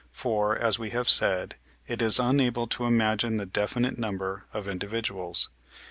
For, 0.11 0.57
as 0.57 0.79
we 0.79 0.89
have 0.89 1.07
said, 1.07 1.57
it 1.85 2.01
is 2.01 2.17
unable 2.17 2.65
to 2.65 2.85
imagine 2.85 3.37
the 3.37 3.45
definite 3.45 3.99
number 3.99 4.45
of 4.51 4.67
individuals. 4.67 5.49